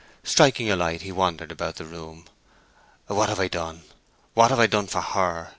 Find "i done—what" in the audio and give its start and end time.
3.39-4.49